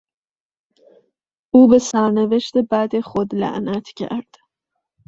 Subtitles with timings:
[1.53, 4.35] او به سرنوشت بد خود لعنت کرد.